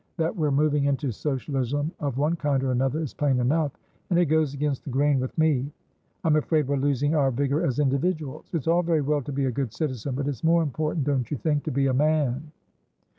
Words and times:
That 0.17 0.35
we're 0.35 0.49
moving 0.49 0.85
into 0.85 1.11
Socialism 1.11 1.91
of 1.99 2.17
one 2.17 2.35
kind 2.35 2.63
or 2.63 2.71
another 2.71 2.99
is 3.03 3.13
plain 3.13 3.39
enough, 3.39 3.71
and 4.09 4.17
it 4.17 4.25
goes 4.25 4.55
against 4.55 4.83
the 4.83 4.89
grain 4.89 5.19
with 5.19 5.37
me. 5.37 5.71
I'm 6.23 6.37
afraid 6.37 6.67
we're 6.67 6.77
losing 6.77 7.13
our 7.13 7.29
vigour 7.29 7.63
as 7.63 7.77
individuals. 7.77 8.49
It's 8.51 8.65
all 8.67 8.81
very 8.81 9.01
well 9.01 9.21
to 9.21 9.31
be 9.31 9.45
a 9.45 9.51
good 9.51 9.71
citizen, 9.71 10.15
but 10.15 10.27
it's 10.27 10.43
more 10.43 10.63
important, 10.63 11.05
don't 11.05 11.29
you 11.29 11.37
think, 11.37 11.65
to 11.65 11.71
be 11.71 11.85
a 11.85 11.93
man?" 11.93 12.51